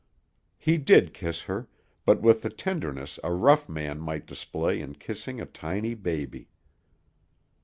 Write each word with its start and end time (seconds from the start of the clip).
He 0.57 0.79
did 0.79 1.13
kiss 1.13 1.43
her, 1.43 1.69
but 2.07 2.21
with 2.23 2.41
the 2.41 2.49
tenderness 2.49 3.19
a 3.23 3.31
rough 3.31 3.69
man 3.69 3.99
might 3.99 4.25
display 4.25 4.81
in 4.81 4.95
kissing 4.95 5.39
a 5.39 5.45
tiny 5.45 5.93
baby. 5.93 6.49